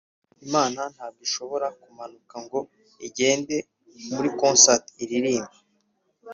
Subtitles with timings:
[0.45, 2.59] Imana ntabwo ishobora kumanuka ngo
[3.07, 3.57] igende
[4.13, 5.55] muri concert iririmbe